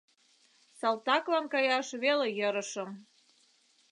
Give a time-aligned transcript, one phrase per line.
[0.79, 2.89] Салтаклан каяш веле йӧрышым.